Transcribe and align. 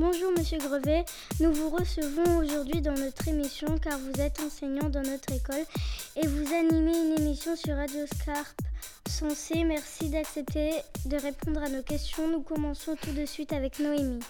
Bonjour 0.00 0.32
Monsieur 0.32 0.56
Grevet, 0.56 1.04
nous 1.40 1.52
vous 1.52 1.68
recevons 1.68 2.38
aujourd'hui 2.38 2.80
dans 2.80 2.94
notre 2.94 3.28
émission 3.28 3.76
car 3.76 3.98
vous 3.98 4.18
êtes 4.18 4.40
enseignant 4.40 4.88
dans 4.88 5.02
notre 5.02 5.30
école 5.30 5.66
et 6.16 6.26
vous 6.26 6.54
animez 6.54 6.96
une 6.96 7.20
émission 7.20 7.54
sur 7.54 7.76
Radio 7.76 8.06
Scarpe 8.06 8.62
Sensé. 9.06 9.62
Merci 9.62 10.08
d'accepter 10.08 10.70
de 11.04 11.16
répondre 11.18 11.62
à 11.62 11.68
nos 11.68 11.82
questions. 11.82 12.26
Nous 12.28 12.40
commençons 12.40 12.96
tout 12.96 13.12
de 13.12 13.26
suite 13.26 13.52
avec 13.52 13.78
Noémie. 13.78 14.24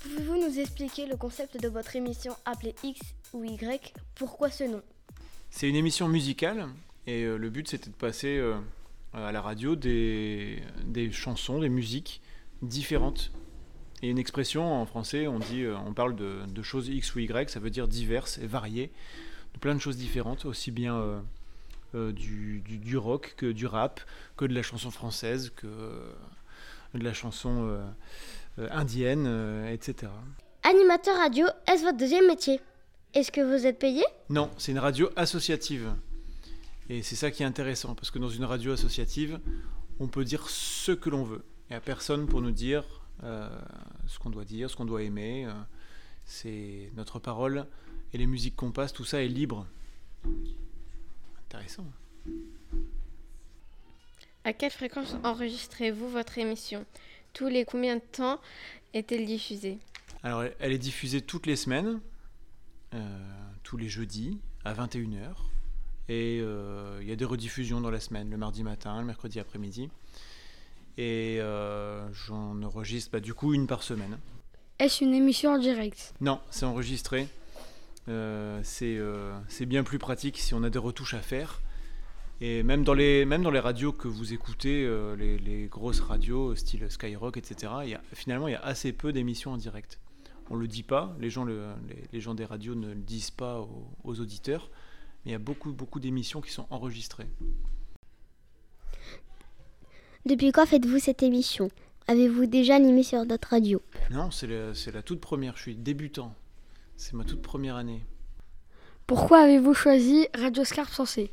Pouvez-vous 0.00 0.46
nous 0.46 0.60
expliquer 0.60 1.06
le 1.06 1.16
concept 1.16 1.60
de 1.60 1.66
votre 1.66 1.96
émission 1.96 2.36
appelée 2.44 2.76
X 2.84 3.00
ou 3.32 3.42
Y? 3.42 3.92
Pourquoi 4.14 4.48
ce 4.48 4.62
nom? 4.62 4.82
C'est 5.50 5.68
une 5.68 5.74
émission 5.74 6.06
musicale 6.06 6.68
et 7.08 7.24
euh, 7.24 7.36
le 7.36 7.50
but 7.50 7.66
c'était 7.66 7.90
de 7.90 7.96
passer 7.96 8.36
euh, 8.36 8.54
à 9.12 9.32
la 9.32 9.40
radio 9.42 9.74
des, 9.74 10.62
des 10.84 11.10
chansons, 11.10 11.58
des 11.58 11.68
musiques 11.68 12.22
différentes. 12.62 13.32
Et 14.02 14.10
une 14.10 14.18
expression 14.18 14.72
en 14.80 14.86
français, 14.86 15.26
on 15.26 15.38
dit, 15.40 15.62
euh, 15.64 15.76
on 15.86 15.92
parle 15.92 16.14
de, 16.14 16.40
de 16.46 16.62
choses 16.62 16.88
X 16.88 17.14
ou 17.14 17.18
Y, 17.18 17.50
ça 17.50 17.58
veut 17.60 17.70
dire 17.70 17.88
diverses 17.88 18.38
et 18.38 18.46
variées, 18.46 18.92
de 19.54 19.58
plein 19.58 19.74
de 19.74 19.80
choses 19.80 19.96
différentes, 19.96 20.44
aussi 20.44 20.70
bien 20.70 20.96
euh, 20.96 21.20
euh, 21.94 22.12
du, 22.12 22.60
du- 22.60 22.78
du 22.78 22.96
rock 22.96 23.34
que 23.36 23.46
du 23.50 23.66
rap, 23.66 24.00
que 24.36 24.44
de 24.44 24.54
la 24.54 24.62
chanson 24.62 24.90
française, 24.90 25.50
que 25.56 25.66
euh, 25.66 26.12
de 26.94 27.02
la 27.04 27.12
chanson 27.12 27.78
indienne, 28.70 29.26
etc. 29.70 30.10
Animateur 30.62 31.16
radio, 31.16 31.46
est-ce 31.70 31.82
votre 31.84 31.98
deuxième 31.98 32.26
métier? 32.26 32.60
Est-ce 33.14 33.30
que 33.30 33.40
vous 33.40 33.66
êtes 33.66 33.78
payé? 33.78 34.02
Non, 34.30 34.50
c'est 34.58 34.72
une 34.72 34.78
radio 34.78 35.10
associative. 35.16 35.92
Et 36.88 37.02
c'est 37.02 37.14
ça 37.16 37.30
qui 37.30 37.42
est 37.42 37.46
intéressant, 37.46 37.94
parce 37.94 38.10
que 38.10 38.18
dans 38.18 38.28
une 38.30 38.44
radio 38.44 38.72
associative, 38.72 39.38
on 40.00 40.08
peut 40.08 40.24
dire 40.24 40.48
ce 40.48 40.92
que 40.92 41.10
l'on 41.10 41.24
veut. 41.24 41.44
Il 41.68 41.72
n'y 41.74 41.76
a 41.76 41.80
personne 41.80 42.26
pour 42.26 42.40
nous 42.40 42.50
dire 42.52 42.84
ce 43.22 44.18
qu'on 44.18 44.30
doit 44.30 44.44
dire, 44.44 44.70
ce 44.70 44.76
qu'on 44.76 44.84
doit 44.84 45.02
aimer. 45.02 45.46
euh, 45.46 45.52
c'est 46.26 46.90
notre 46.94 47.18
parole 47.18 47.66
et 48.12 48.18
les 48.18 48.26
musiques 48.26 48.54
qu'on 48.54 48.70
passe, 48.70 48.92
tout 48.92 49.04
ça 49.04 49.22
est 49.22 49.28
libre. 49.28 49.66
Intéressant. 51.46 51.86
À 54.44 54.52
quelle 54.52 54.70
fréquence 54.70 55.16
enregistrez-vous 55.24 56.08
votre 56.08 56.38
émission? 56.38 56.84
Tous 57.32 57.48
les 57.48 57.64
combien 57.64 57.96
de 57.96 58.02
temps 58.12 58.40
est-elle 58.94 59.26
diffusée? 59.26 59.78
Alors, 60.22 60.42
elle- 60.58 60.72
est 60.72 60.78
diffusée 60.78 61.20
toutes 61.22 61.46
les 61.46 61.56
semaines, 61.56 62.00
euh, 62.94 63.18
tous 63.62 63.76
les 63.76 63.88
jeudis, 63.88 64.38
à 64.64 64.72
21h. 64.74 65.44
Et 66.08 66.40
euh, 66.40 66.98
il 67.02 67.08
y 67.08 67.12
a 67.12 67.16
des 67.16 67.24
rediffusions 67.26 67.80
dans 67.80 67.90
la 67.90 68.00
semaine, 68.00 68.30
le 68.30 68.36
mardi 68.38 68.62
matin, 68.62 68.98
le 69.00 69.06
mercredi 69.06 69.38
après-midi. 69.40 69.90
Et 71.00 71.38
euh, 71.40 72.06
j'en 72.12 72.60
enregistre 72.62 73.10
bah, 73.12 73.20
du 73.20 73.32
coup 73.32 73.54
une 73.54 73.66
par 73.68 73.82
semaine. 73.82 74.18
Est-ce 74.80 75.04
une 75.04 75.14
émission 75.14 75.52
en 75.52 75.58
direct? 75.58 76.12
Non, 76.20 76.40
c'est 76.50 76.66
enregistré. 76.66 77.28
Euh, 78.08 78.60
c'est 78.64 78.96
euh, 78.98 79.38
c'est 79.48 79.66
bien 79.66 79.84
plus 79.84 79.98
pratique 79.98 80.38
si 80.38 80.54
on 80.54 80.62
a 80.64 80.70
des 80.70 80.78
retouches 80.78 81.14
à 81.14 81.20
faire. 81.20 81.62
Et 82.40 82.62
même 82.62 82.84
dans 82.84 82.94
les, 82.94 83.24
même 83.24 83.42
dans 83.42 83.50
les 83.50 83.58
radios 83.60 83.92
que 83.92 84.08
vous 84.08 84.32
écoutez, 84.32 84.84
euh, 84.84 85.14
les, 85.16 85.38
les 85.38 85.66
grosses 85.66 86.00
radios 86.00 86.54
style 86.56 86.86
Skyrock, 86.90 87.36
etc., 87.36 87.72
il 87.84 87.90
y 87.90 87.94
a, 87.94 88.00
finalement, 88.12 88.46
il 88.48 88.52
y 88.52 88.56
a 88.56 88.64
assez 88.64 88.92
peu 88.92 89.12
d'émissions 89.12 89.52
en 89.52 89.56
direct. 89.56 89.98
On 90.50 90.56
ne 90.56 90.60
le 90.60 90.68
dit 90.68 90.84
pas, 90.84 91.16
les 91.20 91.30
gens, 91.30 91.44
le- 91.44 91.66
les, 91.88 92.04
les 92.12 92.20
gens 92.20 92.34
des 92.34 92.44
radios 92.44 92.74
ne 92.76 92.88
le 92.88 92.94
disent 93.00 93.30
pas 93.32 93.60
aux, 93.60 93.88
aux 94.04 94.20
auditeurs, 94.20 94.70
mais 95.24 95.30
il 95.30 95.32
y 95.32 95.36
a 95.36 95.38
beaucoup, 95.40 95.72
beaucoup 95.72 95.98
d'émissions 96.00 96.40
qui 96.40 96.50
sont 96.52 96.66
enregistrées. 96.70 97.26
Depuis 100.28 100.52
quand 100.52 100.66
faites-vous 100.66 100.98
cette 100.98 101.22
émission? 101.22 101.70
Avez-vous 102.06 102.44
déjà 102.44 102.74
animé 102.76 103.02
sur 103.02 103.24
d'autres 103.24 103.48
radios? 103.48 103.80
Non, 104.10 104.30
c'est 104.30 104.46
la 104.92 105.02
toute 105.02 105.20
première, 105.22 105.56
je 105.56 105.62
suis 105.62 105.74
débutant. 105.74 106.34
C'est 106.98 107.14
ma 107.14 107.24
toute 107.24 107.40
première 107.40 107.76
année. 107.76 108.04
Pourquoi 109.06 109.38
avez-vous 109.44 109.72
choisi 109.72 110.26
Radio 110.38 110.64
Scarpe 110.64 110.92
Sensé 110.92 111.30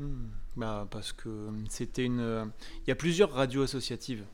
Hmm, 0.00 0.30
Bah, 0.56 0.88
parce 0.90 1.12
que 1.12 1.28
c'était 1.68 2.04
une. 2.04 2.18
euh, 2.18 2.44
Il 2.86 2.88
y 2.88 2.92
a 2.92 2.96
plusieurs 2.96 3.30
radios 3.32 3.62
associatives 3.62 4.24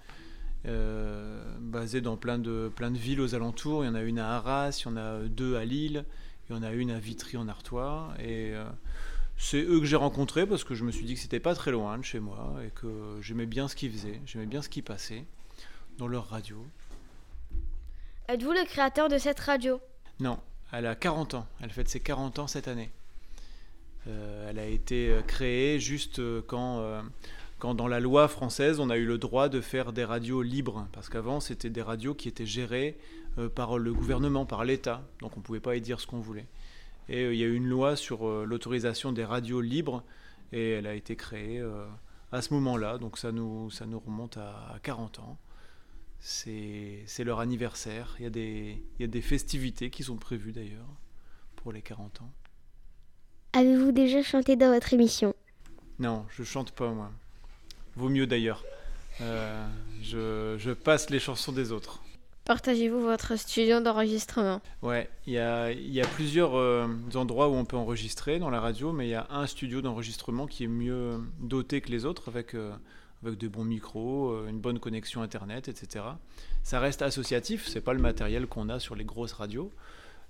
euh, 0.65 1.43
basées 1.61 2.01
dans 2.01 2.17
plein 2.17 2.39
de, 2.39 2.71
plein 2.75 2.91
de 2.91 2.97
villes 2.97 3.21
aux 3.21 3.35
alentours. 3.35 3.85
Il 3.85 3.89
y 3.89 3.91
en 3.91 3.95
a 3.95 4.03
une 4.03 4.19
à 4.19 4.37
Arras, 4.37 4.81
il 4.83 4.89
y 4.89 4.93
en 4.93 4.97
a 4.97 5.19
deux 5.29 5.57
à 5.57 5.65
Lille, 5.67 6.07
il 6.49 6.57
y 6.57 6.59
en 6.59 6.63
a 6.63 6.73
une 6.73 6.91
à 6.91 6.99
Vitry 6.99 7.37
en 7.37 7.49
Artois. 7.49 8.15
Et 8.19 8.55
euh, 8.55 8.65
c'est 9.37 9.63
eux 9.63 9.81
que 9.81 9.87
j'ai 9.87 9.97
rencontrés 9.97 10.47
parce 10.47 10.65
que 10.65 10.75
je 10.75 10.85
me 10.85 10.91
suis 10.91 11.05
dit 11.05 11.15
que 11.15 11.21
c'était 11.21 11.41
pas 11.41 11.55
très 11.55 11.71
loin 11.71 11.99
de 11.99 12.05
chez 12.05 12.21
moi 12.21 12.55
et 12.65 12.71
que 12.71 13.19
j'aimais 13.21 13.47
bien 13.47 13.69
ce 13.69 13.77
qu'ils 13.77 13.93
faisaient, 13.93 14.21
j'aimais 14.27 14.47
bien 14.47 14.63
ce 14.63 14.69
qui 14.69 14.83
passait 14.83 15.25
dans 15.99 16.09
leur 16.09 16.29
radio. 16.29 16.65
Êtes-vous 18.29 18.53
le 18.53 18.65
créateur 18.65 19.09
de 19.09 19.19
cette 19.19 19.41
radio? 19.41 19.81
Non, 20.21 20.39
elle 20.73 20.87
a 20.87 20.95
40 20.95 21.35
ans. 21.35 21.47
Elle 21.61 21.71
fête 21.71 21.89
ses 21.89 22.01
40 22.01 22.39
ans 22.39 22.47
cette 22.47 22.69
année. 22.69 22.91
Euh, 24.07 24.51
elle 24.51 24.59
a 24.59 24.67
été 24.67 25.11
euh, 25.11 25.23
créée 25.23 25.79
juste 25.79 26.19
euh, 26.19 26.43
quand, 26.47 26.79
euh, 26.81 27.03
quand 27.59 27.75
dans 27.75 27.87
la 27.89 28.01
loi 28.01 28.29
française, 28.29 28.81
on 28.81 28.91
a 28.91 28.97
eu 28.97 29.07
le 29.07 29.19
droit 29.19 29.49
de 29.49 29.61
faire 29.61 29.93
des 29.93 30.05
radios 30.05 30.43
libres. 30.43 30.87
Parce 30.93 31.09
qu'avant, 31.09 31.41
c'était 31.41 31.71
des 31.71 31.83
radios 31.83 32.15
qui 32.15 32.29
étaient 32.29 32.47
gérées 32.47 32.99
euh, 33.39 33.49
par 33.49 33.79
le 33.79 33.93
gouvernement, 33.93 34.47
par 34.47 34.65
l'État. 34.65 35.03
Donc 35.21 35.37
on 35.37 35.41
ne 35.41 35.45
pouvait 35.45 35.61
pas 35.61 35.75
y 35.75 35.81
dire 35.81 36.01
ce 36.01 36.07
qu'on 36.07 36.21
voulait. 36.21 36.47
Et 37.09 37.25
euh, 37.25 37.35
il 37.35 37.41
y 37.41 37.45
a 37.45 37.47
eu 37.47 37.55
une 37.55 37.69
loi 37.69 37.97
sur 37.97 38.27
euh, 38.27 38.45
l'autorisation 38.47 39.13
des 39.13 39.25
radios 39.25 39.61
libres. 39.61 40.03
Et 40.53 40.71
elle 40.71 40.87
a 40.87 40.95
été 40.95 41.17
créée 41.17 41.61
euh, 41.61 41.87
à 42.33 42.43
ce 42.43 42.55
moment-là. 42.55 42.99
Donc 42.99 43.19
ça 43.19 43.33
nous, 43.33 43.71
ça 43.71 43.87
nous 43.87 43.99
remonte 44.01 44.37
à, 44.37 44.73
à 44.75 44.79
40 44.83 45.19
ans. 45.21 45.39
C'est 46.21 47.03
c'est 47.07 47.25
leur 47.25 47.41
anniversaire. 47.41 48.15
Il 48.19 48.23
y, 48.25 48.27
a 48.27 48.31
des, 48.31 48.83
il 48.99 49.03
y 49.03 49.05
a 49.05 49.09
des 49.09 49.21
festivités 49.21 49.91
qui 49.91 50.03
sont 50.03 50.17
prévues 50.17 50.53
d'ailleurs 50.53 50.89
pour 51.57 51.73
les 51.73 51.83
40 51.83 52.23
ans. 52.23 52.33
Avez-vous 53.53 53.93
déjà 53.93 54.23
chanté 54.23 54.57
dans 54.57 54.73
votre 54.73 54.93
émission? 54.95 55.35
Non, 55.99 56.25
je 56.31 56.43
chante 56.43 56.73
pas 56.73 56.91
moi. 56.91 57.13
Vaut 57.97 58.09
mieux 58.09 58.27
d'ailleurs. 58.27 58.65
Euh, 59.21 59.67
je, 60.03 60.57
je 60.59 60.73
passe 60.73 61.11
les 61.11 61.21
chansons 61.21 61.53
des 61.53 61.71
autres. 61.71 62.01
Partagez-vous 62.45 63.01
votre 63.01 63.37
studio 63.37 63.81
d'enregistrement? 63.81 64.61
Ouais, 64.83 65.09
il 65.27 65.33
y 65.33 65.39
a, 65.39 66.07
plusieurs 66.15 66.57
euh, 66.57 66.87
endroits 67.15 67.49
où 67.49 67.55
on 67.55 67.65
peut 67.65 67.79
enregistrer 67.79 68.39
dans 68.39 68.51
la 68.51 68.61
radio, 68.61 68.93
mais 68.93 69.07
il 69.07 69.11
y 69.11 69.15
a 69.15 69.27
un 69.31 69.47
studio 69.47 69.81
d'enregistrement 69.81 70.47
qui 70.47 70.65
est 70.65 70.69
mieux 70.69 71.21
doté 71.41 71.81
que 71.81 71.91
les 71.91 72.05
autres 72.05 72.29
avec, 72.29 72.55
euh, 72.55 72.75
avec 73.25 73.39
de 73.39 73.49
bons 73.49 73.65
micros, 73.65 74.29
euh, 74.29 74.49
une 74.51 74.61
bonne 74.61 74.79
connexion 74.79 75.23
internet, 75.23 75.69
etc. 75.69 76.05
Ça 76.63 76.81
reste 76.81 77.01
associatif, 77.01 77.67
c'est 77.67 77.81
pas 77.81 77.95
le 77.95 78.01
matériel 78.01 78.47
qu'on 78.47 78.69
a 78.69 78.79
sur 78.79 78.95
les 78.95 79.05
grosses 79.05 79.33
radios, 79.33 79.73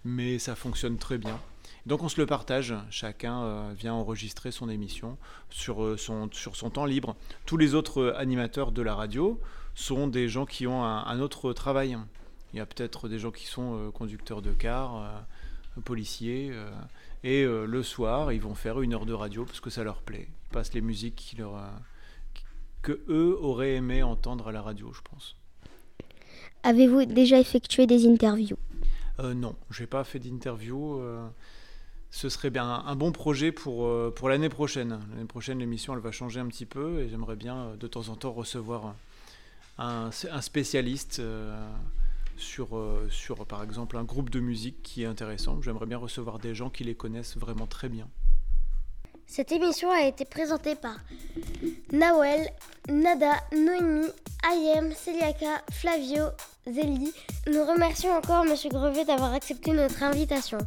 mais 0.04 0.38
ça 0.38 0.54
fonctionne 0.54 0.98
très 0.98 1.18
bien. 1.18 1.40
Donc 1.84 2.04
on 2.04 2.08
se 2.08 2.20
le 2.20 2.26
partage, 2.26 2.74
chacun 2.90 3.72
vient 3.72 3.92
enregistrer 3.92 4.52
son 4.52 4.68
émission 4.68 5.18
sur, 5.50 5.98
son, 5.98 6.28
sur 6.30 6.54
son 6.54 6.70
temps 6.70 6.84
libre. 6.84 7.16
Tous 7.44 7.56
les 7.56 7.74
autres 7.74 8.14
animateurs 8.16 8.70
de 8.70 8.82
la 8.82 8.94
radio 8.94 9.40
sont 9.74 10.06
des 10.08 10.28
gens 10.28 10.46
qui 10.46 10.66
ont 10.66 10.84
un, 10.84 11.04
un 11.04 11.20
autre 11.20 11.52
travail. 11.52 11.98
Il 12.52 12.58
y 12.58 12.60
a 12.60 12.66
peut-être 12.66 13.08
des 13.08 13.18
gens 13.18 13.30
qui 13.30 13.46
sont 13.46 13.76
euh, 13.76 13.90
conducteurs 13.90 14.42
de 14.42 14.52
car, 14.52 14.96
euh, 14.96 15.80
policiers, 15.84 16.50
euh, 16.52 16.70
et 17.24 17.44
le 17.44 17.82
soir, 17.82 18.32
ils 18.32 18.40
vont 18.40 18.54
faire 18.54 18.82
une 18.82 18.92
heure 18.92 19.06
de 19.06 19.14
radio 19.14 19.46
parce 19.46 19.58
que 19.58 19.70
ça 19.70 19.82
leur 19.82 20.02
plaît. 20.02 20.28
Ils 20.28 20.52
passent 20.52 20.74
les 20.74 20.82
musiques 20.82 21.16
qui 21.16 21.36
leur, 21.36 21.58
que 22.82 23.00
eux 23.08 23.38
auraient 23.40 23.76
aimé 23.76 24.02
entendre 24.02 24.48
à 24.48 24.52
la 24.52 24.60
radio, 24.60 24.92
je 24.92 25.00
pense. 25.00 25.34
Avez-vous 26.62 27.06
déjà 27.06 27.40
effectué 27.40 27.86
des 27.86 28.06
interviews? 28.06 28.58
Euh, 29.20 29.32
non, 29.32 29.56
j'ai 29.70 29.86
pas 29.86 30.04
fait 30.04 30.18
d'interview. 30.18 31.00
euh, 31.00 31.26
ce 32.10 32.28
serait 32.28 32.50
bien 32.50 32.64
un, 32.64 32.84
un 32.86 32.94
bon 32.94 33.10
projet 33.10 33.52
pour, 33.52 33.86
euh, 33.86 34.12
pour 34.14 34.28
l'année 34.28 34.50
prochaine. 34.50 35.00
L'année 35.10 35.26
prochaine, 35.26 35.58
l'émission, 35.58 35.94
elle 35.94 36.00
va 36.00 36.12
changer 36.12 36.40
un 36.40 36.46
petit 36.46 36.66
peu 36.66 37.00
et 37.00 37.08
j'aimerais 37.08 37.36
bien 37.36 37.74
de 37.80 37.86
temps 37.86 38.08
en 38.10 38.16
temps 38.16 38.32
recevoir 38.32 38.94
un, 39.78 40.10
spécialiste 40.40 41.18
euh, 41.18 41.68
sur, 42.36 42.76
euh, 42.76 43.06
sur, 43.10 43.46
par 43.46 43.62
exemple, 43.62 43.96
un 43.96 44.04
groupe 44.04 44.30
de 44.30 44.40
musique 44.40 44.82
qui 44.82 45.02
est 45.02 45.06
intéressant. 45.06 45.60
J'aimerais 45.62 45.86
bien 45.86 45.98
recevoir 45.98 46.38
des 46.38 46.54
gens 46.54 46.70
qui 46.70 46.84
les 46.84 46.94
connaissent 46.94 47.36
vraiment 47.36 47.66
très 47.66 47.88
bien. 47.88 48.08
Cette 49.26 49.52
émission 49.52 49.90
a 49.90 50.02
été 50.02 50.24
présentée 50.24 50.74
par 50.74 50.96
Nawel, 51.92 52.48
Nada, 52.88 53.34
Noémie, 53.52 54.10
Ayem, 54.48 54.92
Celiaka, 54.92 55.64
Flavio, 55.72 56.26
Zélie. 56.66 57.12
Nous 57.50 57.64
remercions 57.64 58.12
encore 58.14 58.44
Monsieur 58.44 58.68
Grevet 58.68 59.04
d'avoir 59.04 59.32
accepté 59.32 59.72
notre 59.72 60.02
invitation. 60.02 60.58